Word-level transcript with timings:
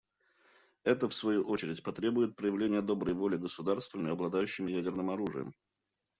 Это, 0.83 1.07
в 1.07 1.13
свою 1.13 1.43
очередь, 1.43 1.83
потребует 1.83 2.35
проявления 2.35 2.81
доброй 2.81 3.13
воли 3.13 3.37
государствами, 3.37 4.09
обладающими 4.09 4.71
ядерным 4.71 5.11
оружием. 5.11 5.53